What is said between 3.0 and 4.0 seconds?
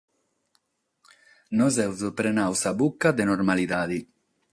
de normalidade.